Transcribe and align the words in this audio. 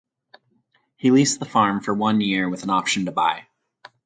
He 0.97 1.11
leased 1.11 1.37
the 1.39 1.45
farm 1.45 1.79
for 1.81 1.93
one 1.93 2.21
year 2.21 2.49
with 2.49 2.63
an 2.63 2.71
option 2.71 3.05
to 3.05 3.11
buy. 3.11 3.45